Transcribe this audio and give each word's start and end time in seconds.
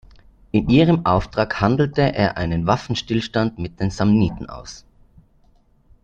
In 0.49 0.67
ihrem 0.67 1.05
Auftrag 1.05 1.61
handelte 1.61 2.01
er 2.01 2.35
einen 2.35 2.65
Waffenstillstand 2.65 3.59
mit 3.59 3.79
den 3.79 3.91
Samniten 3.91 4.49
aus. 4.49 4.83